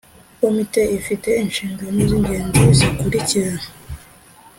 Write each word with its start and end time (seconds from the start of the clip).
komite 0.39 0.81
ifite 0.97 1.29
inshingano 1.43 1.99
z 2.09 2.11
ingenzi 2.17 2.61
zikurikira 2.77 3.53